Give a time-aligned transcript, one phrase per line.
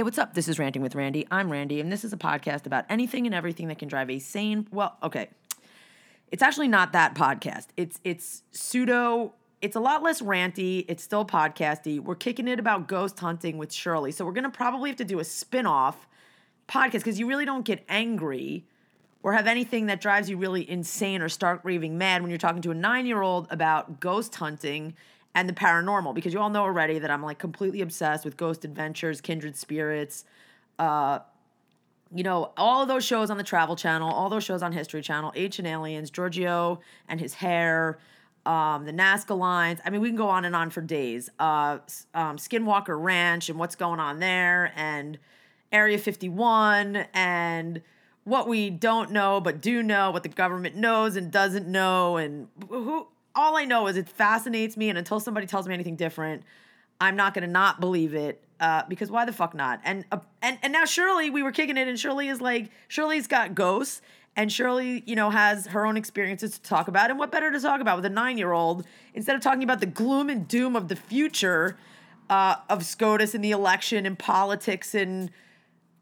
[0.00, 0.32] Hey, what's up?
[0.32, 1.26] This is Ranting with Randy.
[1.30, 4.18] I'm Randy, and this is a podcast about anything and everything that can drive a
[4.18, 4.66] sane.
[4.72, 5.28] Well, okay,
[6.32, 7.66] it's actually not that podcast.
[7.76, 9.34] It's it's pseudo.
[9.60, 10.86] It's a lot less ranty.
[10.88, 12.00] It's still podcasty.
[12.00, 15.18] We're kicking it about ghost hunting with Shirley, so we're gonna probably have to do
[15.18, 16.08] a spin off
[16.66, 18.64] podcast because you really don't get angry
[19.22, 22.62] or have anything that drives you really insane or start raving mad when you're talking
[22.62, 24.94] to a nine year old about ghost hunting
[25.34, 28.64] and the paranormal because you all know already that I'm like completely obsessed with ghost
[28.64, 30.24] adventures, kindred spirits,
[30.78, 31.20] uh,
[32.12, 35.32] you know, all those shows on the Travel Channel, all those shows on History Channel,
[35.36, 37.98] Ancient Aliens, Giorgio and his hair,
[38.44, 39.80] um, the Nazca lines.
[39.84, 41.30] I mean, we can go on and on for days.
[41.38, 41.78] Uh,
[42.14, 45.18] um, Skinwalker Ranch and what's going on there, and
[45.70, 47.80] Area 51, and
[48.24, 52.48] what we don't know but do know, what the government knows and doesn't know, and
[52.68, 56.42] who all I know is it fascinates me, and until somebody tells me anything different,
[57.00, 58.42] I'm not gonna not believe it.
[58.58, 59.80] Uh, because why the fuck not?
[59.84, 63.26] And uh, and and now Shirley, we were kicking it, and Shirley is like Shirley's
[63.26, 64.02] got ghosts,
[64.36, 67.10] and Shirley, you know, has her own experiences to talk about.
[67.10, 69.80] And what better to talk about with a nine year old instead of talking about
[69.80, 71.76] the gloom and doom of the future
[72.28, 75.30] uh, of SCOTUS and the election and politics and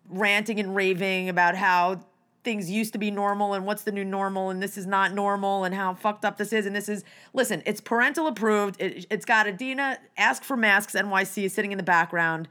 [0.09, 2.01] ranting and raving about how
[2.49, 5.65] things used to be normal and what's the new normal and this is not normal
[5.65, 7.05] and how fucked up this is and this is
[7.35, 8.81] listen it's parental approved.
[8.81, 12.49] It, has got adina ask for masks nyc is sitting in the background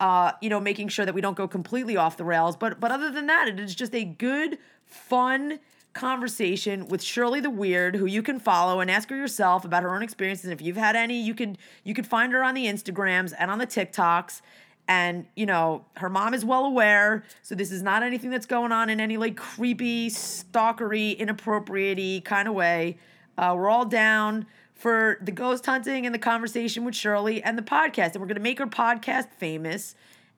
[0.00, 2.56] uh, you know making sure that we don't go completely off the rails.
[2.58, 5.60] But but other than that it is just a good fun
[5.94, 9.94] conversation with Shirley the Weird, who you can follow and ask her yourself about her
[9.94, 10.44] own experiences.
[10.44, 13.50] And if you've had any, you could you could find her on the Instagrams and
[13.50, 14.42] on the TikToks
[14.88, 18.72] and you know her mom is well aware so this is not anything that's going
[18.72, 22.96] on in any like creepy stalkery inappropriate kind of way.
[23.36, 27.62] Uh, we're all down for the ghost hunting and the conversation with shirley and the
[27.62, 29.94] podcast and we're going to make her podcast famous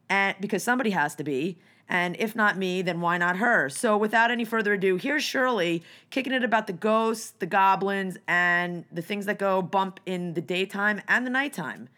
[0.09, 1.56] and because somebody has to be.
[1.89, 3.69] And if not me then why not her?
[3.69, 8.84] So without any further ado here's shirley kicking it about the ghosts the goblins and
[8.91, 11.88] the things that go bump in the daytime and the nighttime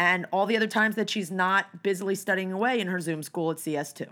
[0.00, 3.50] and all the other times that she's not busily studying away in her Zoom school
[3.50, 4.10] at CS2.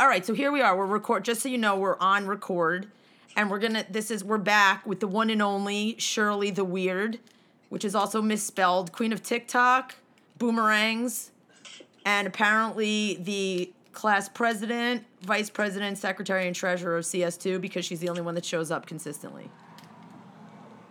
[0.00, 0.76] All right, so here we are.
[0.76, 2.88] We're record just so you know, we're on record.
[3.36, 7.20] And we're gonna this is we're back with the one and only Shirley the Weird,
[7.68, 9.94] which is also misspelled, Queen of TikTok,
[10.38, 11.30] boomerangs,
[12.04, 18.08] and apparently the class president, vice president, secretary, and treasurer of CS2 because she's the
[18.08, 19.48] only one that shows up consistently.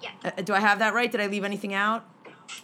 [0.02, 0.12] Yeah.
[0.24, 1.12] Uh, do I have that right?
[1.12, 2.06] Did I leave anything out?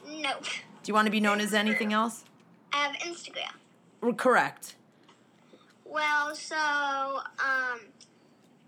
[0.08, 0.46] Nope.
[0.84, 2.26] Do you want to be known as anything else?
[2.74, 3.54] I have Instagram.
[4.02, 4.76] R- correct.
[5.86, 7.80] Well, so um,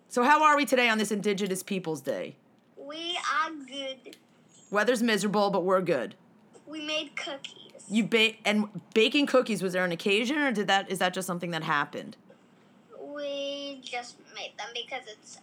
[0.08, 2.36] So how are we today on this Indigenous Peoples Day?
[2.78, 4.16] we are good.
[4.70, 6.16] Weather's miserable, but we're good.
[6.68, 7.84] We made cookies.
[7.90, 9.62] You bake and baking cookies.
[9.62, 12.16] Was there an occasion, or did that is that just something that happened?
[13.00, 15.38] We just made them because it's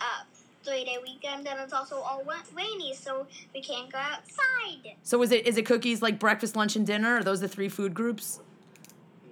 [0.62, 2.22] a three-day weekend and it's also all
[2.54, 4.96] rainy, so we can't go outside.
[5.02, 7.16] So is it is it cookies like breakfast, lunch, and dinner?
[7.18, 8.40] Are those the three food groups?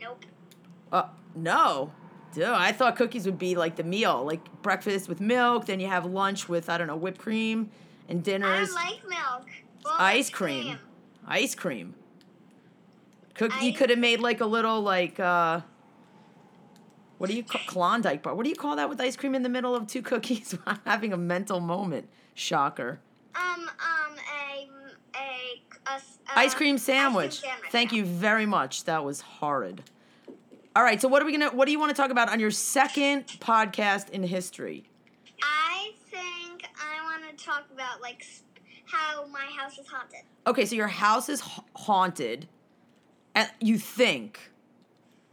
[0.01, 0.25] Nope.
[0.93, 1.05] Uh,
[1.35, 1.93] no.
[2.33, 5.67] Dude, I thought cookies would be like the meal, like breakfast with milk.
[5.67, 7.71] Then you have lunch with I don't know whipped cream,
[8.09, 9.49] and I dinners don't like milk.
[9.85, 10.79] Well, ice it's cream.
[11.27, 11.95] Ice cream.
[13.35, 13.53] Cook.
[13.55, 15.61] I- you could have made like a little like uh.
[17.21, 18.35] What do you call Klondike bar?
[18.35, 20.57] What do you call that with ice cream in the middle of two cookies?
[20.67, 22.09] I'm having a mental moment.
[22.33, 22.99] Shocker.
[23.35, 24.71] Um, um, a,
[25.15, 27.43] a, a, a ice cream sandwich.
[27.71, 27.99] Thank yeah.
[27.99, 28.85] you very much.
[28.85, 29.83] That was horrid.
[30.75, 31.51] All right, so what are we gonna?
[31.51, 34.85] What do you want to talk about on your second podcast in history?
[35.43, 38.25] I think I want to talk about like
[38.87, 40.21] how my house is haunted.
[40.47, 42.49] Okay, so your house is ha- haunted,
[43.35, 44.50] and you think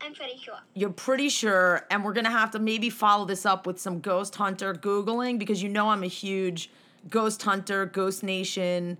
[0.01, 0.59] I'm pretty sure.
[0.73, 4.35] you're pretty sure, and we're gonna have to maybe follow this up with some ghost
[4.35, 6.69] hunter googling because you know I'm a huge
[7.09, 8.97] ghost hunter, ghost nation,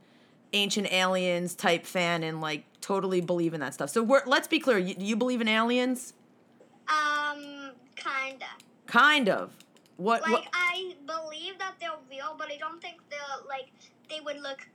[0.53, 3.89] ancient aliens type fan, and like totally believe in that stuff.
[3.89, 4.77] So we're, let's be clear.
[4.77, 6.13] You, do you believe in aliens?
[6.87, 8.45] Um, kinda.
[8.85, 9.51] Kind of.
[9.97, 10.21] What?
[10.21, 13.69] Like what I believe that they're real, but I don't think they're like
[14.09, 14.67] they would look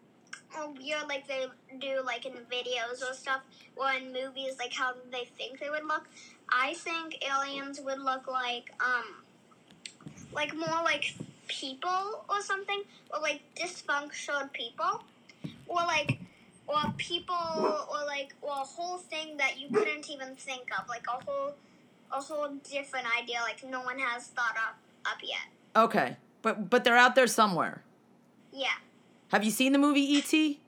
[0.57, 1.47] oh, weird like they
[1.81, 3.41] do like in videos or stuff
[3.77, 6.09] or in movies like how they think they would look.
[6.49, 9.23] I think aliens would look like um
[10.33, 11.15] like more like
[11.49, 12.83] people or something
[13.13, 15.05] or like dysfunctional people
[15.67, 16.19] or like
[16.67, 21.05] or people or like or a whole thing that you couldn't even think of like
[21.09, 21.55] a whole
[22.11, 24.77] a whole different idea like no one has thought up
[25.07, 25.47] up yet.
[25.75, 27.83] Okay, but but they're out there somewhere.
[28.53, 28.69] Yeah.
[29.33, 30.61] Have you seen the movie E.T.?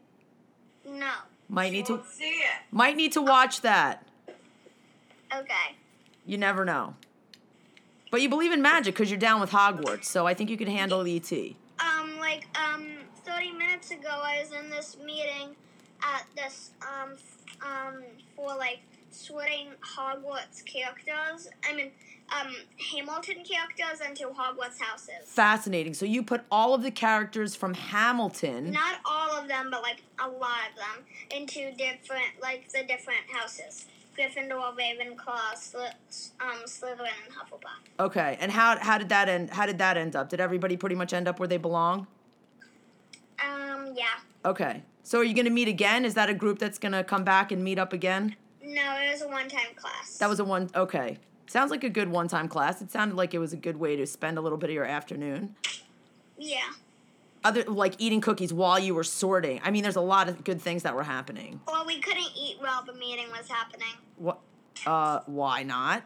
[0.88, 1.10] No.
[1.50, 2.62] Might need to see it.
[2.70, 4.06] might need to watch that.
[5.36, 5.76] Okay.
[6.24, 6.94] You never know.
[8.10, 10.68] But you believe in magic because you're down with Hogwarts, so I think you can
[10.68, 11.30] handle ET.
[11.30, 12.86] Um, like um,
[13.24, 15.54] thirty minutes ago, I was in this meeting
[16.02, 17.12] at this um
[17.60, 18.02] um
[18.34, 18.80] for like
[19.14, 21.48] sorting Hogwarts characters.
[21.68, 21.90] I mean,
[22.30, 22.54] um,
[22.92, 25.26] Hamilton characters into Hogwarts houses.
[25.26, 25.94] Fascinating.
[25.94, 28.70] So you put all of the characters from Hamilton.
[28.70, 33.22] Not all of them, but like a lot of them into different like the different
[33.30, 33.86] houses.
[34.18, 35.92] Gryffindor, Ravenclaw, Sly-
[36.40, 38.04] um, Slytherin, and Hufflepuff.
[38.04, 39.50] Okay, and how how did that end?
[39.50, 40.28] How did that end up?
[40.28, 42.06] Did everybody pretty much end up where they belong?
[43.44, 44.04] Um, yeah.
[44.44, 44.82] Okay.
[45.02, 46.04] So are you going to meet again?
[46.06, 48.36] Is that a group that's going to come back and meet up again?
[48.64, 50.16] No, it was a one-time class.
[50.18, 50.70] That was a one.
[50.74, 51.18] Okay.
[51.46, 52.80] Sounds like a good one-time class.
[52.80, 54.86] It sounded like it was a good way to spend a little bit of your
[54.86, 55.54] afternoon.
[56.38, 56.70] Yeah.
[57.44, 59.60] Other like eating cookies while you were sorting.
[59.62, 61.60] I mean, there's a lot of good things that were happening.
[61.68, 64.38] Well, we couldn't eat while the meeting was happening What?
[64.86, 66.04] Uh, why not?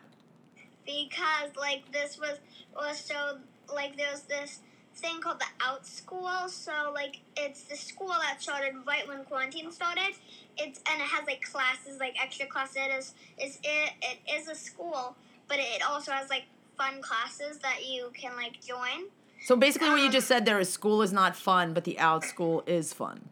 [0.85, 2.39] because like this was
[2.75, 3.39] was so
[3.73, 4.61] like there was this
[4.97, 6.49] thing called the Outschool.
[6.49, 10.15] So like it's the school that started right when quarantine started.
[10.59, 12.77] It's and it has like classes like extra classes.
[12.77, 15.17] It is is it it is a school,
[15.49, 16.45] but it also has like
[16.77, 19.07] fun classes that you can like join.
[19.47, 21.97] So basically, what you Um, just said there is school is not fun, but the
[22.01, 23.31] Outschool is fun.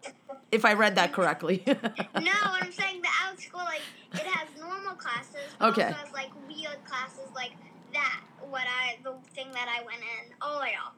[0.52, 1.62] If I read that correctly.
[1.66, 3.82] No, I'm saying the Outschool like
[4.12, 5.82] it has normal classes, but Okay.
[5.84, 7.52] also has like weird classes like
[7.92, 8.20] that.
[8.40, 10.32] What I the thing that I went in.
[10.40, 10.92] Oh my god.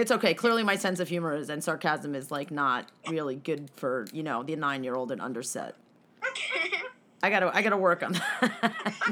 [0.00, 0.32] It's okay.
[0.32, 4.22] Clearly, my sense of humor is and sarcasm is like not really good for you
[4.22, 5.72] know the nine year old and underset.
[6.26, 6.70] Okay.
[7.22, 8.74] I gotta I gotta work on that.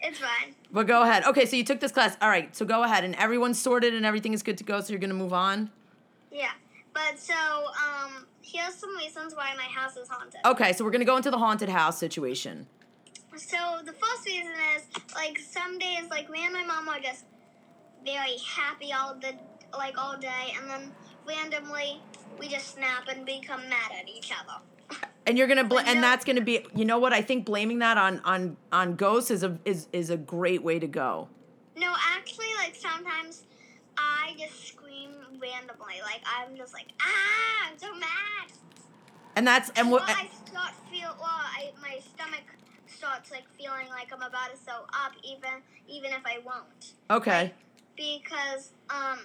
[0.00, 0.54] it's fine.
[0.72, 1.24] but go ahead.
[1.24, 2.16] Okay, so you took this class.
[2.22, 4.80] All right, so go ahead and everyone's sorted and everything is good to go.
[4.80, 5.70] So you're gonna move on.
[6.32, 6.52] Yeah.
[6.94, 10.40] But so, um, here's some reasons why my house is haunted.
[10.46, 12.66] Okay, so we're gonna go into the haunted house situation.
[13.36, 14.84] So the first reason is
[15.14, 17.26] like some days like me and my mom are just
[18.02, 19.34] very happy all the
[19.78, 20.92] like all day and then
[21.26, 22.00] randomly
[22.38, 24.60] we just snap and become mad at each other.
[25.28, 27.98] And you're gonna bl- and that's gonna be you know what I think blaming that
[27.98, 31.28] on on on ghosts is a is is a great way to go.
[31.76, 33.42] No, actually like sometimes
[33.98, 35.10] I just scream
[35.42, 35.96] randomly.
[36.00, 38.52] Like I'm just like, ah, I'm so mad.
[39.34, 42.44] And that's and well, what I start feel well, I my stomach
[42.86, 45.50] starts like feeling like I'm about to sew up even
[45.88, 46.92] even if I won't.
[47.10, 47.52] okay.
[47.96, 49.18] because um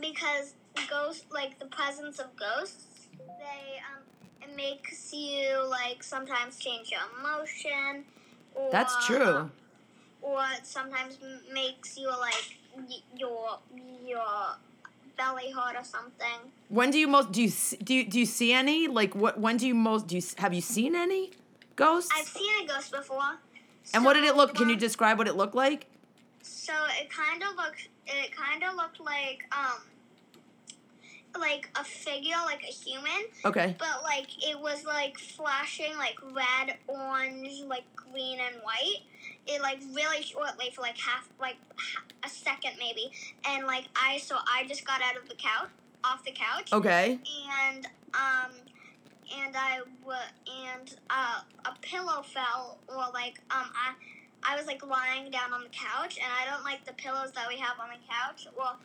[0.00, 0.54] because
[0.90, 4.02] ghosts like the presence of ghosts they um
[4.42, 8.04] it makes you like sometimes change your emotion
[8.54, 9.50] or That's true.
[10.22, 11.18] or it sometimes
[11.52, 13.58] makes you like y- your
[14.04, 14.56] your
[15.16, 17.50] belly hurt or something When do you most do you
[17.82, 20.52] do you, do you see any like what when do you most do you have
[20.52, 21.30] you seen any
[21.74, 22.10] ghosts?
[22.14, 23.38] i've seen a ghost before
[23.94, 24.54] and what did it look?
[24.54, 25.86] Can you um, describe what it looked like?
[26.42, 27.88] So it kind of looked.
[28.06, 29.80] It kind of looked like um,
[31.38, 33.74] like a figure, like a human, Okay.
[33.78, 39.02] but like it was like flashing like red, orange, like green and white.
[39.46, 41.56] It like really shortly for like half, like
[42.24, 43.10] a second maybe,
[43.46, 45.68] and like I so I just got out of the couch,
[46.04, 47.18] off the couch, Okay.
[47.64, 48.52] and um.
[49.36, 50.18] And I w-
[50.68, 53.94] and uh, a pillow fell, or like um, I,
[54.48, 57.48] I was like lying down on the couch, and I don't like the pillows that
[57.48, 58.46] we have on the couch.
[58.56, 58.78] Well,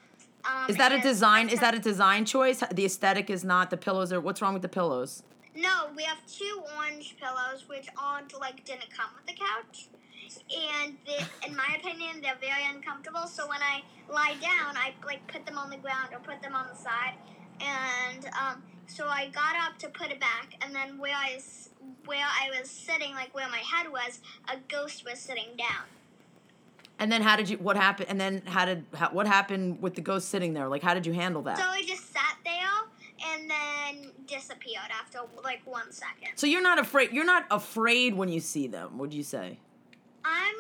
[0.44, 1.50] um, Is that a design?
[1.50, 2.64] Is that a design choice?
[2.72, 4.12] The aesthetic is not the pillows.
[4.12, 5.24] Or what's wrong with the pillows?
[5.56, 9.90] No, we have two orange pillows, which aren't like didn't come with the couch,
[10.50, 13.28] and they, in my opinion, they're very uncomfortable.
[13.28, 16.56] So when I lie down, I like put them on the ground or put them
[16.56, 17.16] on the side,
[17.60, 21.40] and um, so I got up to put it back, and then where I
[22.06, 25.86] where I was sitting, like where my head was, a ghost was sitting down.
[27.00, 27.58] And then how did you?
[27.58, 28.10] What happened?
[28.10, 28.86] And then how did?
[28.94, 30.68] How, what happened with the ghost sitting there?
[30.68, 31.58] Like how did you handle that?
[31.58, 36.30] So I just sat there and then disappeared after like one second.
[36.36, 37.12] So you're not afraid.
[37.12, 38.98] You're not afraid when you see them.
[39.00, 39.58] Would you say?
[40.24, 40.56] I'm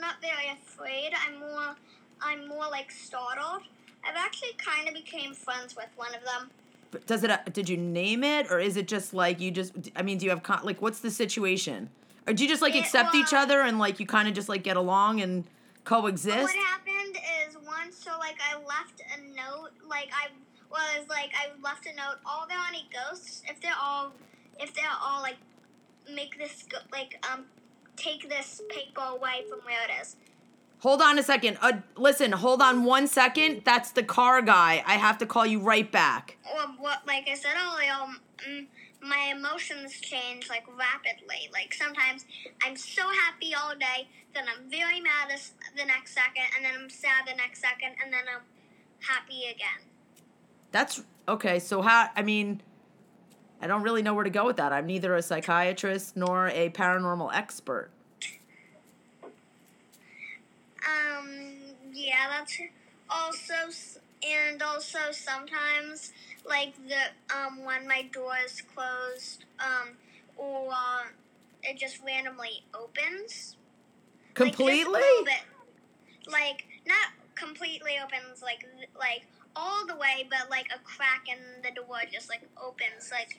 [0.00, 1.12] not very afraid.
[1.26, 1.76] I'm more,
[2.20, 3.62] I'm more like startled.
[4.04, 6.50] I've actually kind of became friends with one of them.
[6.90, 7.30] But does it?
[7.52, 9.72] Did you name it, or is it just like you just?
[9.94, 11.90] I mean, do you have con- like what's the situation?
[12.26, 14.48] Or do you just like It accept each other and like you kind of just
[14.48, 15.44] like get along and
[15.84, 16.42] coexist?
[16.42, 17.16] What happened
[17.46, 20.28] is once, so like I left a note, like I
[20.70, 22.16] was like I left a note.
[22.24, 24.12] All there any ghosts, if they're all,
[24.58, 25.36] if they're all like,
[26.12, 27.44] make this go, like um,
[27.96, 30.16] take this paper away from where it is.
[30.80, 31.58] Hold on a second.
[31.62, 33.62] Uh, listen, hold on one second.
[33.64, 34.84] That's the car guy.
[34.86, 36.36] I have to call you right back.
[36.54, 37.06] Or what?
[37.06, 37.92] Like I said earlier,
[38.46, 38.66] mm,
[39.00, 41.48] my emotions change like rapidly.
[41.52, 42.26] Like sometimes
[42.64, 45.30] I'm so happy all day, then I'm very mad
[45.76, 48.42] the next second, and then I'm sad the next second, and then I'm
[49.00, 49.88] happy again.
[50.72, 51.58] That's okay.
[51.58, 52.10] So how?
[52.14, 52.60] I mean,
[53.62, 54.72] I don't really know where to go with that.
[54.72, 57.90] I'm neither a psychiatrist nor a paranormal expert.
[60.86, 61.28] Um,
[61.92, 62.58] yeah, that's
[63.10, 63.54] also,
[64.22, 66.12] and also sometimes,
[66.48, 69.96] like the um when my door is closed, um,
[70.36, 70.72] or
[71.62, 73.56] it just randomly opens.
[74.38, 74.92] Like, Completely?
[74.92, 75.42] little bit.
[76.30, 78.64] Like not completely opens, like
[78.98, 83.38] like all the way, but like a crack in the door just like opens, like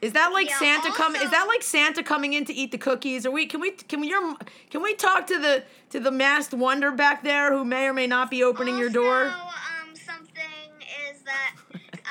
[0.00, 1.22] Is that like Yeah, Santa coming?
[1.22, 3.26] Is that like Santa coming in to eat the cookies?
[3.26, 4.36] Or we can we can we your,
[4.70, 8.06] can we talk to the to the masked wonder back there who may or may
[8.06, 9.26] not be opening your door?
[9.26, 10.70] Also, um, something
[11.10, 11.54] is that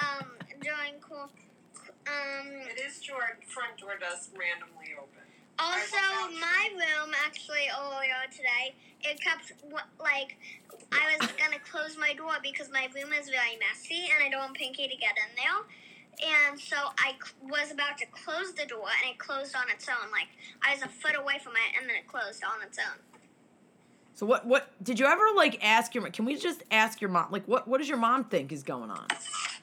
[0.04, 0.28] um
[0.62, 1.30] during cool,
[2.08, 3.16] um It is true.
[3.16, 5.24] Our front door does randomly open.
[5.60, 9.54] Also, I will vouch my room actually earlier today, it kept
[10.00, 10.38] like
[10.92, 14.42] I was gonna close my door because my room is very messy and I don't
[14.42, 15.64] want Pinky to get in there.
[16.24, 19.88] And so I c- was about to close the door and it closed on its
[19.88, 20.10] own.
[20.12, 20.30] Like
[20.66, 22.98] I was a foot away from it and then it closed on its own.
[24.16, 26.02] So what what did you ever like ask your?
[26.02, 26.12] Mom?
[26.12, 27.28] Can we just ask your mom?
[27.30, 29.06] Like what what does your mom think is going on?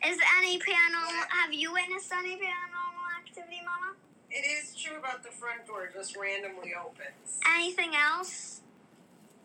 [0.07, 1.27] Is any paranormal?
[1.43, 3.95] Have you witnessed any paranormal activity, Mama?
[4.31, 7.41] It is true about the front door just randomly opens.
[7.57, 8.61] Anything else?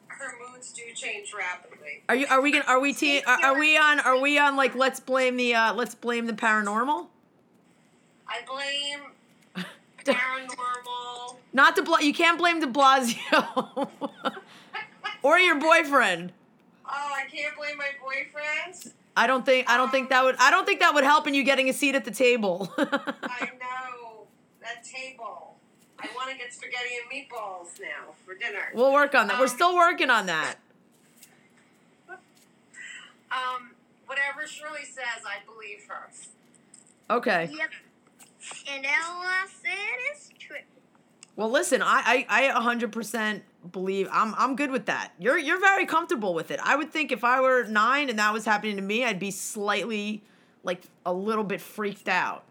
[0.10, 2.04] Her moods do change rapidly.
[2.10, 4.56] Are you are we gonna are we te- are, are we on are we on
[4.56, 7.08] like let's blame the uh let's blame the paranormal?
[8.28, 9.00] I blame
[10.06, 11.36] paranormal.
[11.54, 13.90] Not to bl- you can't blame De Blasio
[15.24, 16.34] or your boyfriend.
[16.86, 18.94] Oh, I can't blame my boyfriend.
[19.16, 21.34] I don't think I don't think that would I don't think that would help in
[21.34, 22.72] you getting a seat at the table.
[22.78, 24.28] I know
[24.62, 25.49] that table.
[26.02, 28.72] I want to get spaghetti and meatballs now for dinner.
[28.74, 29.38] we'll work on that.
[29.38, 30.56] We're Um, still working on that.
[33.32, 33.72] Um,
[34.08, 36.10] whatever Shirley says, I believe her.
[37.12, 37.50] Okay.
[37.56, 37.70] Yep.
[38.72, 39.72] And Ella said
[40.12, 40.58] it's true.
[41.36, 43.42] Well, listen, I I I 100%
[43.72, 45.12] believe I'm I'm good with that.
[45.20, 46.60] You're you're very comfortable with it.
[46.64, 49.32] I would think if I were 9 and that was happening to me, I'd be
[49.32, 50.24] slightly
[50.64, 52.44] like a little bit freaked out.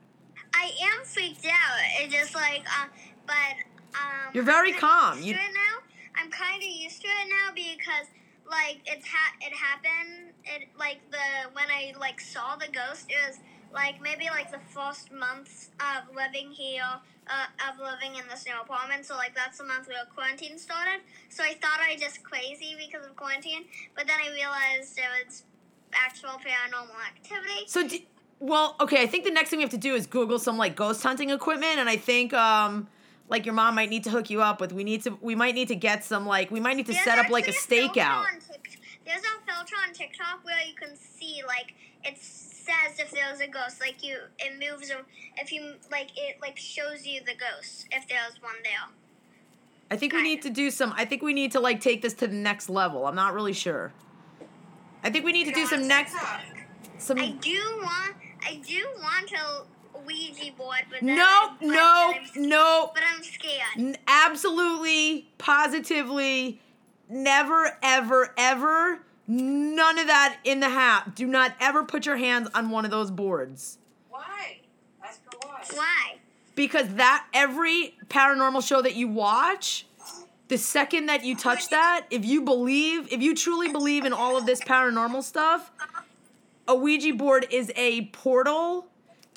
[0.55, 1.78] I am freaked out.
[2.00, 2.88] It's just like, um,
[3.28, 3.54] but
[3.94, 4.32] um.
[4.35, 5.23] You're very calm.
[5.23, 5.76] You- to it now.
[6.16, 8.08] I'm kind of used to it now because
[8.50, 10.32] like it's ha- it happened.
[10.44, 13.06] It like the when I like saw the ghost.
[13.08, 13.38] It was
[13.73, 16.82] like maybe like the first month of living here,
[17.28, 19.04] uh, of living in this new apartment.
[19.06, 21.02] So like that's the month where quarantine started.
[21.28, 25.44] So I thought I just crazy because of quarantine, but then I realized it was
[25.92, 27.64] actual paranormal activity.
[27.66, 28.06] So, d
[28.40, 29.02] well, okay.
[29.02, 31.30] I think the next thing we have to do is Google some like ghost hunting
[31.30, 32.88] equipment, and I think um
[33.28, 34.73] like your mom might need to hook you up with.
[34.73, 35.18] We need to.
[35.20, 36.50] We might need to get some like.
[36.50, 38.25] We might need to There's set up like a stakeout.
[39.04, 43.49] There's a filter on TikTok where you can see like it says if there's a
[43.49, 44.92] ghost, like you it moves
[45.37, 48.94] if you like it like shows you the ghost if there's one there.
[49.90, 50.92] I think we need to do some.
[50.97, 53.06] I think we need to like take this to the next level.
[53.06, 53.92] I'm not really sure.
[55.02, 56.14] I think we need to do some next
[56.99, 57.18] some.
[57.18, 59.62] I do want I do want a
[60.09, 62.91] Ouija board, but No, no, no.
[62.95, 63.62] But I'm scared.
[63.77, 66.61] N- absolutely, positively,
[67.11, 71.11] never, ever, ever, none of that in the house.
[71.15, 73.79] Do not ever put your hands on one of those boards.
[74.09, 74.61] Why?
[75.05, 75.62] Ask her why.
[75.75, 76.15] Why?
[76.55, 79.87] Because that, every paranormal show that you watch,
[80.49, 84.37] the second that you touch that, if you believe, if you truly believe in all
[84.38, 85.71] of this paranormal stuff,
[86.67, 88.87] a Ouija board is a portal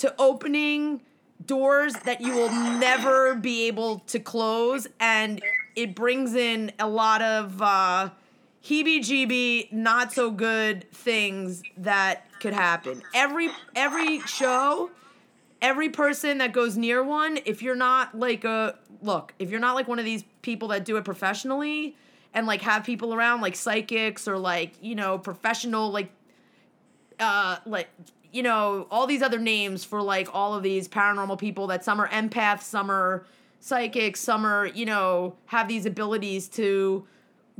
[0.02, 1.00] to opening
[1.46, 5.40] doors that you will never be able to close and
[5.76, 8.10] it brings in a lot of uh
[8.64, 13.04] heebie-jeebie not so good things that could happen.
[13.14, 14.90] Every every show
[15.62, 19.76] every person that goes near one if you're not like a look if you're not
[19.76, 21.96] like one of these people that do it professionally
[22.34, 26.12] and like have people around like psychics or like you know professional like
[27.20, 27.88] uh like
[28.32, 32.00] you know all these other names for like all of these paranormal people that some
[32.00, 33.26] are empaths some are
[33.60, 37.06] psychics some are you know have these abilities to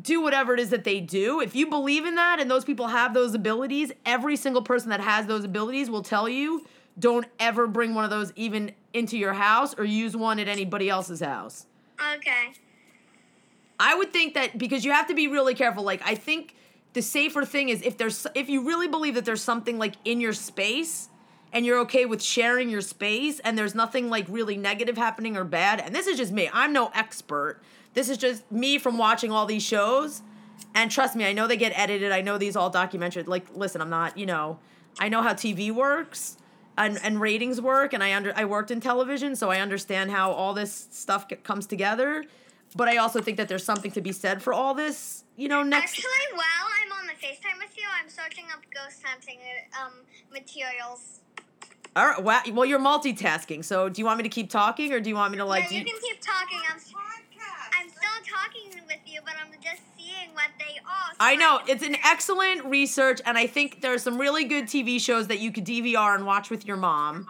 [0.02, 2.88] do whatever it is that they do if you believe in that and those people
[2.88, 6.66] have those abilities every single person that has those abilities will tell you
[7.00, 10.90] don't ever bring one of those even into your house or use one at anybody
[10.90, 11.66] else's house
[12.16, 12.54] Okay.
[13.80, 15.84] I would think that because you have to be really careful.
[15.84, 16.56] Like I think
[16.94, 20.20] the safer thing is if there's if you really believe that there's something like in
[20.20, 21.10] your space
[21.54, 25.44] and you're okay with sharing your space and there's nothing like really negative happening or
[25.44, 25.80] bad.
[25.80, 26.50] And this is just me.
[26.54, 27.62] I'm no expert.
[27.94, 30.22] This is just me from watching all these shows.
[30.74, 32.12] And trust me, I know they get edited.
[32.12, 33.28] I know these all documented.
[33.28, 34.60] Like, listen, I'm not, you know,
[35.00, 36.38] I know how TV works
[36.78, 40.32] and, and ratings work, and I under I worked in television, so I understand how
[40.32, 42.26] all this stuff comes together.
[42.76, 45.64] But I also think that there's something to be said for all this, you know.
[45.64, 49.40] Next, Actually, while I'm on the FaceTime with you, I'm searching up ghost hunting
[49.82, 49.94] um,
[50.32, 51.22] materials.
[51.96, 52.24] all right.
[52.24, 53.66] Wow, well, you're multitasking.
[53.66, 55.64] So, do you want me to keep talking, or do you want me to like?
[55.66, 56.60] yeah, you you- can keep talking.
[56.70, 56.80] I'm,
[57.80, 61.10] I'm still talking with you, but I'm just seeing what they are.
[61.12, 64.44] so I know can- it's an excellent research, and I think there are some really
[64.44, 67.28] good TV shows that you could DVR and watch with your mom,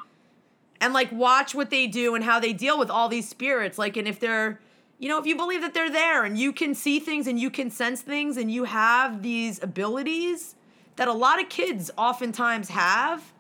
[0.82, 3.78] and like watch what they do and how they deal with all these spirits.
[3.78, 4.60] Like, and if they're,
[5.02, 7.50] you know, if you believe that they're there and you can see things and you
[7.50, 10.56] can sense things and you have these abilities
[10.96, 13.34] that a lot of kids oftentimes have.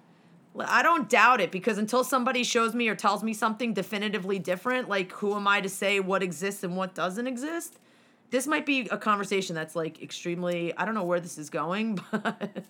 [0.60, 4.90] I don't doubt it because until somebody shows me or tells me something definitively different,
[4.90, 7.78] like who am I to say what exists and what doesn't exist?
[8.32, 12.00] this might be a conversation that's like extremely I don't know where this is going,
[12.12, 12.64] but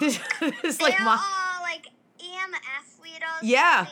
[0.00, 0.18] this,
[0.62, 1.88] this They like my, all like
[2.18, 3.42] EMF readers.
[3.42, 3.86] Yeah.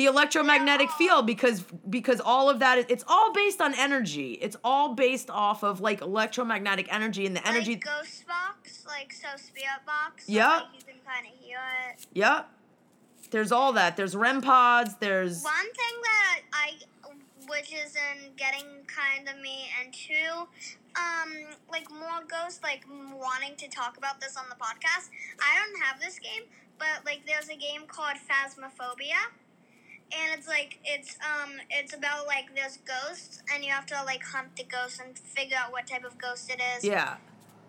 [0.00, 4.32] The electromagnetic field because because all of that is it's all based on energy.
[4.40, 7.72] It's all based off of like electromagnetic energy and the energy.
[7.72, 10.24] Like ghost box, like so spirit box.
[10.24, 10.48] so, Yeah.
[10.48, 11.58] Like, you can kind of hear
[11.90, 12.06] it.
[12.14, 12.48] Yep.
[13.30, 13.98] There's all that.
[13.98, 14.94] There's REM pods.
[15.00, 16.72] There's One thing that I,
[17.50, 20.48] which is in getting kind of me, and two,
[20.96, 25.10] um, like more ghosts, like wanting to talk about this on the podcast.
[25.42, 26.44] I don't have this game,
[26.78, 29.28] but like there's a game called Phasmophobia.
[30.12, 34.24] And it's like it's um it's about like there's ghosts and you have to like
[34.24, 36.84] hunt the ghost and figure out what type of ghost it is.
[36.84, 37.16] yeah.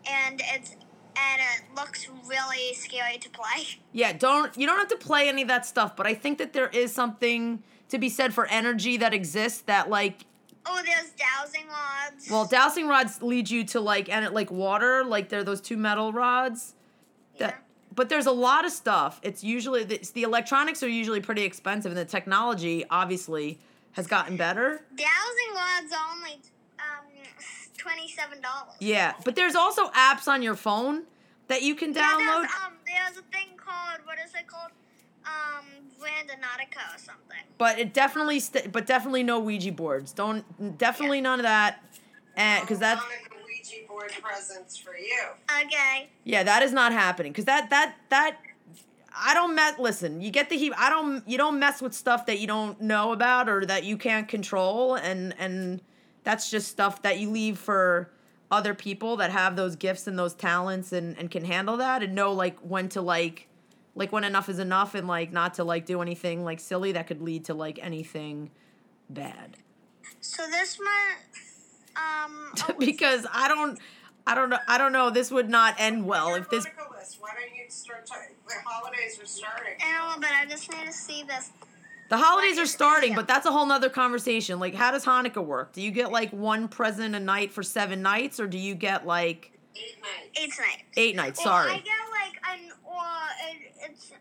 [0.09, 3.67] And it's and it looks really scary to play.
[3.93, 6.53] Yeah, don't you don't have to play any of that stuff, but I think that
[6.53, 10.25] there is something to be said for energy that exists that like
[10.65, 12.29] Oh, there's dowsing rods.
[12.29, 15.75] Well, dowsing rods lead you to like and it like water, like they're those two
[15.77, 16.73] metal rods.
[17.39, 17.55] That, Yeah.
[17.95, 19.19] But there's a lot of stuff.
[19.23, 23.59] It's usually the, the electronics are usually pretty expensive, and the technology obviously
[23.93, 24.81] has gotten better.
[24.95, 26.33] Dowsing rods are only
[26.79, 27.05] um
[27.77, 28.75] twenty seven dollars.
[28.79, 31.03] Yeah, but there's also apps on your phone
[31.47, 32.41] that you can Yeah, download.
[32.41, 34.71] there's, um, there's a thing called what is it called?
[35.25, 35.65] Um,
[35.99, 37.37] Randonautica or something.
[37.59, 40.13] But it definitely, st- but definitely no Ouija boards.
[40.13, 40.43] Don't
[40.79, 41.83] definitely none of that,
[42.35, 43.30] and because that's Hanukkah Ouija
[43.91, 45.21] board presents for you.
[45.65, 46.09] Okay.
[46.23, 48.37] Yeah, that is not happening because that that that
[49.15, 49.77] I don't mess.
[49.77, 50.73] Listen, you get the heat.
[50.77, 51.27] I don't.
[51.27, 54.95] You don't mess with stuff that you don't know about or that you can't control,
[54.95, 55.81] and and
[56.23, 58.11] that's just stuff that you leave for
[58.49, 62.13] other people that have those gifts and those talents and and can handle that and
[62.13, 63.47] know like when to like
[63.95, 67.07] like when enough is enough and like not to like do anything like silly that
[67.07, 68.49] could lead to like anything
[69.09, 69.57] bad.
[70.19, 71.50] So this month,
[71.95, 73.79] um, oh, because I don't.
[74.27, 74.59] I don't know.
[74.67, 75.09] I don't know.
[75.09, 77.17] This would not end well if this Hanukkah list.
[77.19, 78.35] Why don't you start talking?
[78.47, 79.73] The holidays are starting.
[79.79, 81.49] in a little bit, I just need to see this.
[82.09, 84.59] The holidays are starting, but that's a whole nother conversation.
[84.59, 85.71] Like, how does Hanukkah work?
[85.73, 89.07] Do you get like one present a night for seven nights, or do you get
[89.07, 90.39] like Eight nights.
[90.39, 90.83] Eight night.
[90.97, 91.39] eight nights?
[91.39, 91.71] Or Sorry.
[91.71, 93.01] I get like an or
[93.49, 94.11] it, it's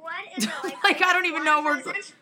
[0.00, 0.84] what is it like?
[0.84, 2.12] Like, I don't even know where- present.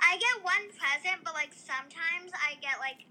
[0.00, 3.06] I get one present, but like sometimes I get like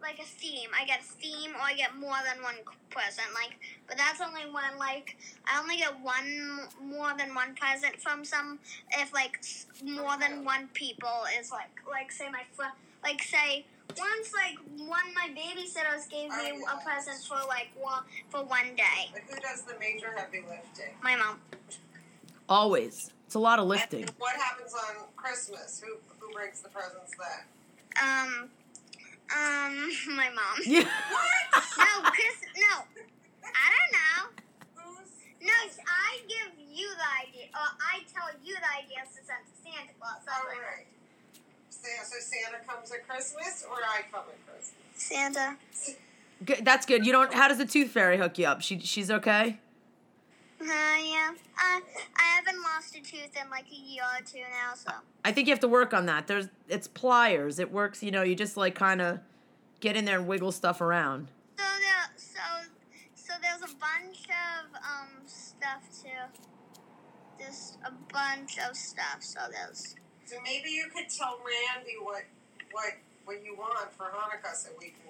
[0.00, 0.70] like a theme.
[0.78, 2.56] I get a theme, or I get more than one
[2.90, 3.28] present.
[3.34, 8.24] Like, but that's only when like I only get one more than one present from
[8.24, 8.58] some.
[8.92, 9.40] If like
[9.84, 13.64] more than one people is like like say my friend like say
[13.98, 14.58] once like
[14.88, 19.10] one of my babysitters gave me a present for like one for one day.
[19.12, 20.94] Like, who does the major heavy lifting?
[21.02, 21.38] My mom.
[22.48, 23.10] Always.
[23.26, 24.02] It's a lot of lifting.
[24.02, 25.80] And what happens on Christmas?
[25.84, 28.02] Who who brings the presents then?
[28.02, 28.48] Um.
[29.34, 29.90] Um.
[30.16, 30.56] My mom.
[30.66, 30.84] Yeah.
[31.78, 32.36] No, Chris.
[32.56, 32.84] No.
[33.44, 34.20] I don't know.
[35.42, 35.52] No,
[35.88, 39.92] I give you the idea, or I tell you the ideas to send to Santa
[39.98, 40.20] Claus.
[40.26, 40.86] That's all what I- right?
[41.70, 44.74] Santa, so Santa comes at Christmas, or I come at Christmas?
[44.96, 45.56] Santa.
[46.44, 46.62] Good.
[46.64, 47.06] That's good.
[47.06, 47.32] You don't.
[47.32, 48.60] How does the tooth fairy hook you up?
[48.60, 49.58] She she's okay.
[50.60, 51.30] Uh, yeah.
[51.58, 51.80] Uh,
[52.16, 54.92] I haven't lost a tooth in like a year or two now, so.
[55.24, 56.26] I think you have to work on that.
[56.26, 57.58] There's it's pliers.
[57.58, 58.02] It works.
[58.02, 58.22] You know.
[58.22, 59.20] You just like kind of
[59.80, 61.28] get in there and wiggle stuff around.
[61.56, 62.40] So there, so,
[63.14, 66.08] so there's a bunch of um stuff too.
[67.38, 69.18] Just a bunch of stuff.
[69.20, 69.94] So there's.
[70.26, 72.24] So maybe you could tell Randy what
[72.72, 72.92] what
[73.24, 75.09] what you want for Hanukkah, so we can we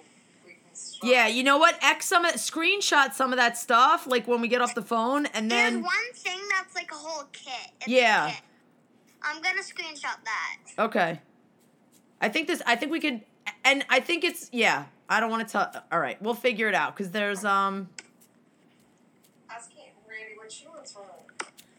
[1.03, 1.77] Yeah, you know what?
[1.83, 5.25] X some of screenshot some of that stuff, like when we get off the phone,
[5.27, 7.71] and then There's one thing that's like a whole kit.
[7.81, 8.31] It's Yeah.
[8.31, 8.41] kit.
[9.23, 10.57] I'm gonna screenshot that.
[10.79, 11.21] okay.
[12.21, 12.61] I think this.
[12.65, 13.21] I think we could,
[13.63, 14.85] and I think it's yeah.
[15.09, 15.83] I don't want to tell.
[15.91, 17.89] All right, we'll figure it out because there's um.
[19.49, 19.71] Ask
[20.07, 21.03] Randy what she wants from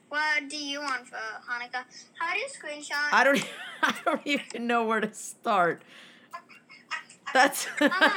[0.08, 1.84] What do you want for Hanukkah?
[2.18, 3.08] How do you screenshot?
[3.12, 3.44] I don't.
[3.82, 5.82] I don't even know where to start.
[7.34, 8.12] That's Mama,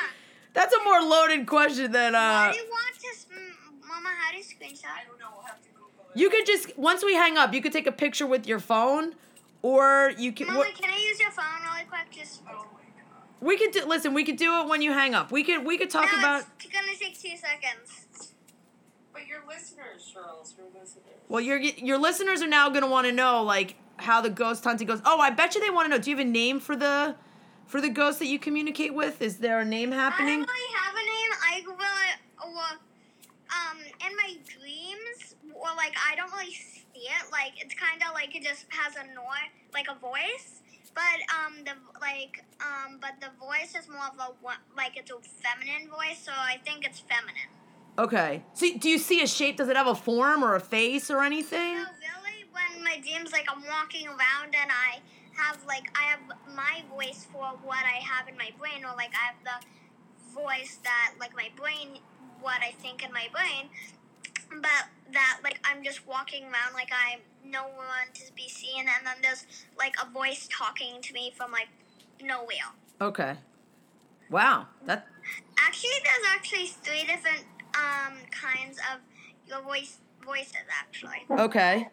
[0.55, 2.51] that's a more loaded question than what uh.
[2.51, 3.07] do you want to?
[3.09, 3.55] s- m-
[3.87, 4.85] Mama, how do you screenshot?
[4.85, 5.27] I don't know.
[5.35, 6.19] We'll have to Google it.
[6.19, 9.13] You could just once we hang up, you could take a picture with your phone,
[9.61, 10.47] or you can.
[10.47, 12.09] Mama, what- can I use your phone really quick?
[12.11, 12.41] Just.
[12.49, 12.65] Oh.
[13.41, 13.85] We could do.
[13.85, 15.31] Listen, we could do it when you hang up.
[15.31, 15.65] We could.
[15.65, 16.43] We could talk no, about.
[16.59, 18.31] It's gonna take two seconds.
[19.13, 21.03] But your listeners, Charles, your listeners.
[21.29, 24.87] Well, your your listeners are now gonna want to know like how the ghost hunting
[24.87, 25.01] goes.
[25.05, 26.01] Oh, I bet you they want to know.
[26.01, 27.15] Do you have a name for the
[27.67, 29.21] for the ghost that you communicate with?
[29.21, 30.41] Is there a name happening?
[30.41, 31.31] I don't really have a name.
[31.51, 32.53] I will.
[32.53, 32.77] Well,
[33.49, 37.31] um, in my dreams, or like I don't really see it.
[37.31, 40.61] Like it's kind of like it just has a noise, like a voice.
[40.93, 45.17] But um, the like um, but the voice is more of a like it's a
[45.19, 47.49] feminine voice, so I think it's feminine.
[47.97, 48.43] Okay.
[48.53, 49.57] So do you see a shape?
[49.57, 51.75] Does it have a form or a face or anything?
[51.75, 54.99] No, really, when my dreams, like I'm walking around and I
[55.35, 56.19] have like I have
[56.55, 59.65] my voice for what I have in my brain, or like I have the
[60.33, 61.99] voice that like my brain,
[62.41, 63.69] what I think in my brain,
[64.49, 69.05] but that like I'm just walking around like I'm no one to be seen, and
[69.05, 69.45] then there's
[69.77, 71.69] like a voice talking to me from like
[72.21, 72.73] nowhere.
[73.01, 73.35] Okay.
[74.29, 74.67] Wow.
[74.85, 75.07] That.
[75.59, 77.45] Actually, there's actually three different
[77.75, 78.99] um kinds of
[79.47, 81.25] your voice voices actually.
[81.29, 81.87] Okay.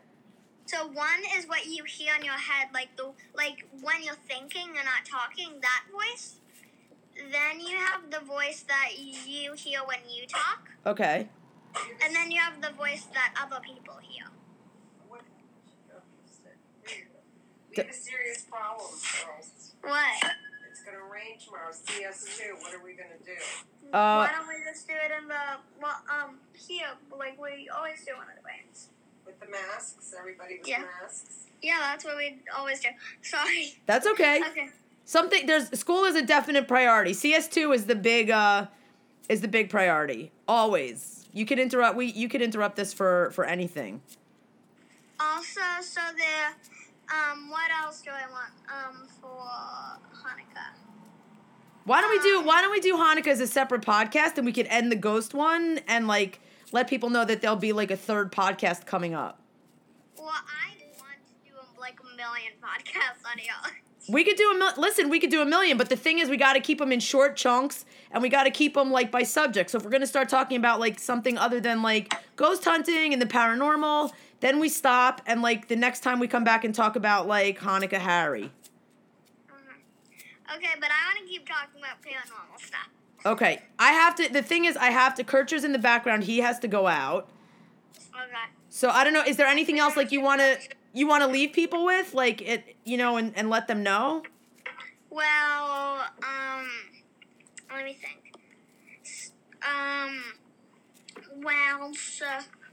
[0.66, 4.68] So one is what you hear in your head, like the like when you're thinking
[4.68, 6.36] and not talking, that voice.
[7.16, 11.28] Then you have the voice that you hear when you talk, Okay.
[12.02, 14.24] and then you have the voice that other people hear.
[15.08, 15.20] What?
[17.70, 19.74] We have a serious problem, Charles.
[19.82, 20.32] What?
[20.70, 21.70] It's gonna rain tomorrow.
[21.70, 22.62] CS2.
[22.62, 23.36] What are we gonna do?
[23.92, 28.02] Uh, Why don't we just do it in the well, um here, like we always
[28.06, 28.88] do when it rains?
[29.26, 30.84] With the masks, everybody with Yeah.
[31.00, 31.46] masks.
[31.62, 32.88] Yeah, that's what we always do.
[33.22, 33.74] Sorry.
[33.86, 34.42] that's okay.
[34.50, 34.68] Okay.
[35.04, 37.12] Something there's school is a definite priority.
[37.12, 38.66] CS2 is the big uh
[39.28, 40.30] is the big priority.
[40.48, 41.26] Always.
[41.32, 44.00] You could interrupt we you could interrupt this for for anything.
[45.20, 49.28] Also, so the um, what else do I want um for
[50.16, 50.74] Hanukkah?
[51.84, 54.52] Why don't we do why don't we do Hanukkah as a separate podcast and we
[54.52, 56.40] could end the ghost one and like
[56.72, 59.38] let people know that there'll be like a third podcast coming up.
[60.18, 63.72] Well, I want to do like a million podcasts on y'all.
[64.08, 65.10] We could do a mil- listen.
[65.10, 66.98] We could do a million, but the thing is, we got to keep them in
[66.98, 69.70] short chunks, and we got to keep them like by subject.
[69.70, 73.22] So if we're gonna start talking about like something other than like ghost hunting and
[73.22, 76.96] the paranormal, then we stop, and like the next time we come back and talk
[76.96, 78.50] about like Hanukkah Harry.
[79.48, 80.56] Mm-hmm.
[80.56, 82.88] Okay, but I want to keep talking about paranormal stuff.
[83.24, 84.32] Okay, I have to.
[84.32, 85.24] The thing is, I have to.
[85.24, 86.24] Kircher's in the background.
[86.24, 87.28] He has to go out.
[87.94, 88.32] Okay.
[88.68, 89.22] So I don't know.
[89.22, 90.56] Is there anything else like you wanna
[90.92, 94.22] you wanna leave people with, like it, you know, and and let them know?
[95.10, 96.68] Well, um,
[97.72, 98.34] let me think.
[99.62, 100.22] Um,
[101.42, 102.26] well, so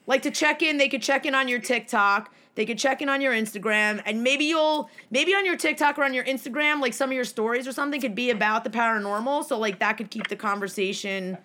[0.08, 3.08] like to check in they could check in on your tiktok they could check in
[3.08, 6.94] on your instagram and maybe you'll maybe on your tiktok or on your instagram like
[6.94, 10.12] some of your stories or something could be about the paranormal so like that could
[10.12, 11.38] keep the conversation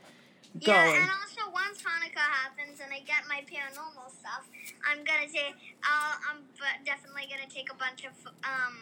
[0.64, 4.48] going yeah, and also once Hanukkah happens and I get my paranormal stuff,
[4.88, 6.42] I'm gonna say I'll, I'm
[6.84, 8.12] definitely gonna take a bunch of
[8.44, 8.74] um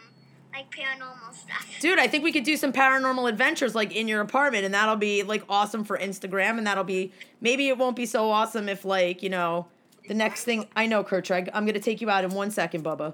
[0.53, 1.67] like paranormal stuff.
[1.79, 4.95] dude i think we could do some paranormal adventures like in your apartment and that'll
[4.95, 8.85] be like awesome for instagram and that'll be maybe it won't be so awesome if
[8.85, 9.65] like you know
[10.07, 13.13] the next thing i know Kurtreg, i'm gonna take you out in one second bubba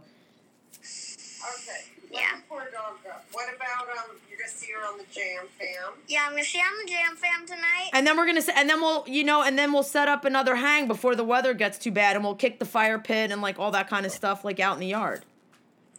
[0.73, 1.85] Okay.
[2.11, 2.21] Yeah.
[2.47, 3.11] poor dog go.
[3.31, 4.15] What about um?
[4.29, 5.93] You're gonna see her on the Jam Fam.
[6.07, 7.89] Yeah, I'm gonna see her on the Jam Fam tonight.
[7.93, 10.55] And then we're gonna, and then we'll, you know, and then we'll set up another
[10.55, 13.59] hang before the weather gets too bad, and we'll kick the fire pit and like
[13.59, 15.21] all that kind of stuff, like out in the yard.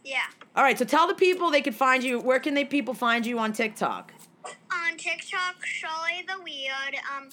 [0.05, 0.19] Yeah.
[0.57, 2.19] All right, so tell the people they could find you.
[2.21, 4.13] Where can they people find you on TikTok?
[4.45, 7.29] On TikTok, Shirley the Weird, um,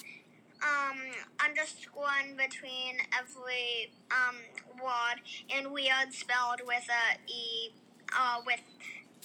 [0.62, 0.98] um,
[1.44, 4.36] underscore in between every um
[4.82, 5.20] word,
[5.54, 7.72] and weird spelled with a e,
[8.16, 8.60] uh, with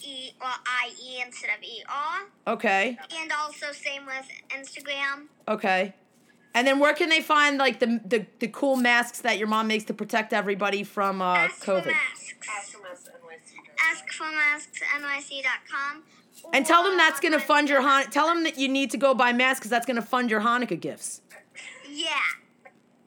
[0.03, 5.27] e or i e instead of e r, Okay, and also same with Instagram.
[5.47, 5.93] okay.
[6.55, 9.67] And then where can they find like the the, the cool masks that your mom
[9.67, 11.85] makes to protect everybody from uh, Ask for COVID?
[11.87, 12.33] masks.
[12.47, 13.57] Ask from us NYC.
[13.91, 16.03] Ask for masks NYC.com
[16.53, 18.11] And tell them that's gonna fund your not- Han.
[18.11, 20.79] Tell them that you need to go buy masks because that's gonna fund your Hanukkah
[20.79, 21.21] gifts.
[21.93, 22.17] Yeah.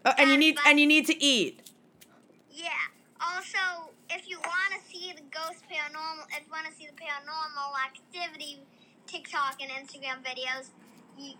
[0.04, 1.68] Uh, and you need and you need to eat.
[2.52, 2.68] Yeah.
[3.20, 6.92] Also, if you want to see the ghost paranormal, if you want to see the
[6.92, 8.60] paranormal activity
[9.06, 10.68] TikTok and Instagram videos,
[11.18, 11.34] you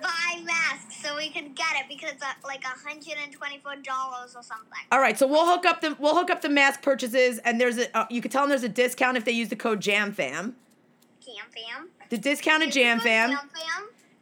[0.00, 4.36] buy masks so we can get it because it's uh, like hundred and twenty-four dollars
[4.36, 4.78] or something.
[4.92, 7.78] All right, so we'll hook up the we'll hook up the mask purchases, and there's
[7.78, 10.54] a uh, you can tell them there's a discount if they use the code JamFam.
[11.24, 11.88] Cam fam.
[12.10, 13.38] The discount of JamFam, fam.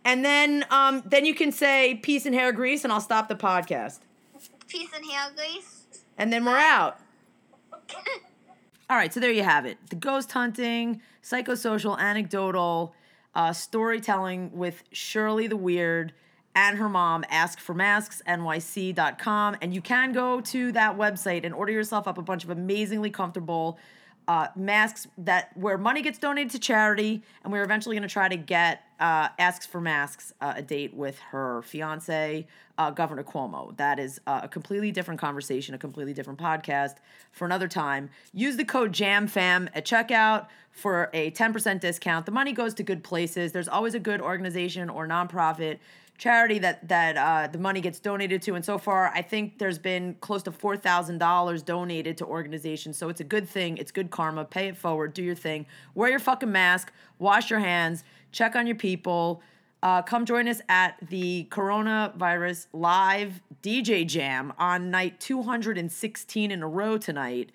[0.07, 3.35] And then um then you can say peace and hair grease, and I'll stop the
[3.35, 3.99] podcast,
[4.69, 5.87] Peace and hair grease.
[6.17, 6.99] and then we're out.
[8.89, 9.79] All right, so there you have it.
[9.91, 12.95] The ghost hunting, psychosocial, anecdotal,
[13.35, 16.13] uh, storytelling with Shirley the Weird
[16.55, 19.57] and her mom, Ask for masks, askformasks.nyc.com.
[19.61, 23.11] And you can go to that website and order yourself up a bunch of amazingly
[23.11, 23.79] comfortable
[24.29, 27.23] uh, masks that where money gets donated to charity.
[27.45, 30.95] And we're eventually going to try to get uh, Asks for Masks uh, a date
[30.95, 32.47] with her fiance,
[32.79, 33.77] uh, Governor Cuomo.
[33.77, 36.97] That is uh, a completely different conversation, a completely different podcast
[37.33, 38.11] for another time.
[38.33, 42.27] Use the code JAMFAM at checkout for a 10% discount.
[42.27, 43.53] The money goes to good places.
[43.53, 45.79] There's always a good organization or nonprofit
[46.19, 49.79] charity that that uh, the money gets donated to and so far i think there's
[49.79, 54.45] been close to $4000 donated to organizations so it's a good thing it's good karma
[54.45, 58.67] pay it forward do your thing wear your fucking mask wash your hands check on
[58.67, 59.43] your people
[59.83, 66.69] uh, come join us at the coronavirus live dj jam on night 216 in a
[66.69, 67.51] row tonight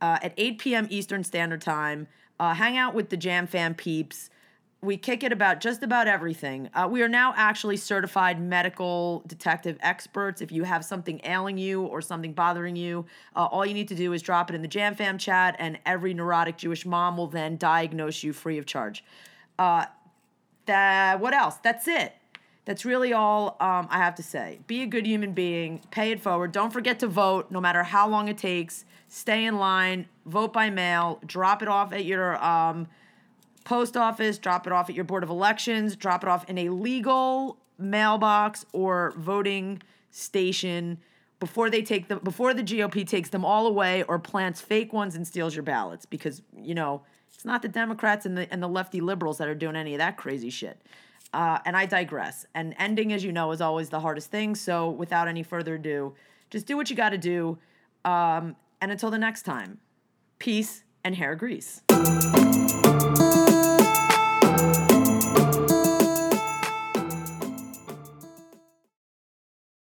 [0.00, 2.06] uh, at 8 p.m eastern standard time
[2.40, 4.30] uh, hang out with the jam fam peeps
[4.84, 6.68] we kick it about just about everything.
[6.74, 10.40] Uh, we are now actually certified medical detective experts.
[10.40, 13.94] If you have something ailing you or something bothering you, uh, all you need to
[13.94, 17.26] do is drop it in the Jam Fam chat, and every neurotic Jewish mom will
[17.26, 19.02] then diagnose you free of charge.
[20.66, 21.56] That what else?
[21.56, 22.14] That's it.
[22.64, 24.60] That's really all um, I have to say.
[24.66, 25.80] Be a good human being.
[25.90, 26.52] Pay it forward.
[26.52, 28.84] Don't forget to vote, no matter how long it takes.
[29.08, 30.06] Stay in line.
[30.24, 31.20] Vote by mail.
[31.26, 32.88] Drop it off at your um,
[33.64, 36.68] post office, drop it off at your board of elections, drop it off in a
[36.68, 40.98] legal mailbox or voting station
[41.40, 45.16] before they take them before the GOP takes them all away or plants fake ones
[45.16, 47.02] and steals your ballots because you know
[47.44, 49.98] it's not the Democrats and the and the lefty liberals that are doing any of
[49.98, 50.80] that crazy shit.
[51.34, 52.46] Uh, and I digress.
[52.54, 54.54] And ending, as you know, is always the hardest thing.
[54.54, 56.14] So without any further ado,
[56.48, 57.58] just do what you got to do.
[58.06, 59.78] Um, and until the next time,
[60.38, 61.82] peace and hair grease.